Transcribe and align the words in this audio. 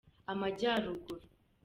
amajyaruguru. 0.31 1.25